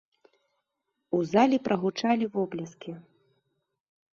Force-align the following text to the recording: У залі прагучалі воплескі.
У 1.17 1.19
залі 1.33 1.59
прагучалі 1.67 2.25
воплескі. 2.37 2.91